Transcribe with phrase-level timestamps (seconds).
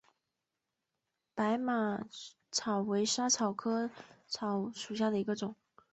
[1.35, 3.91] 白马薹草为莎草科薹
[4.25, 5.55] 草属下的一个种。